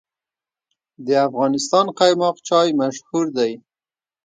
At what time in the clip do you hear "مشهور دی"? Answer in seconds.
2.81-3.51